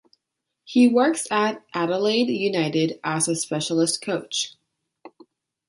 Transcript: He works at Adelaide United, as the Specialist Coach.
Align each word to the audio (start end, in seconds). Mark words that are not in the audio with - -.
He 0.63 0.87
works 0.87 1.27
at 1.29 1.63
Adelaide 1.75 2.27
United, 2.29 2.99
as 3.03 3.27
the 3.27 3.35
Specialist 3.35 4.01
Coach. 4.01 4.55